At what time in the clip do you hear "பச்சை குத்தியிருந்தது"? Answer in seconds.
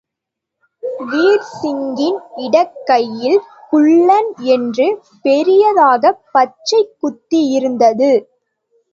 6.31-8.11